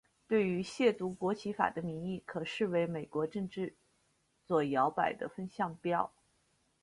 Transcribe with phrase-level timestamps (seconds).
[0.27, 3.75] 对于亵渎国旗法的民意可视为美国政治
[4.47, 6.11] 左摇摆的风向标。